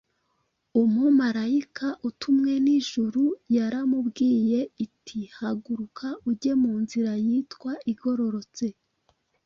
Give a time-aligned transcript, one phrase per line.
[0.81, 3.23] Umumarayika utumwe n’ijuru
[3.57, 8.65] yaramubwiye iti, “Haguruka ujye mu nzira yitwa Igororotse,